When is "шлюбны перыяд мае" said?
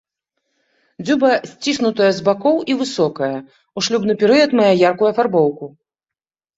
3.89-4.75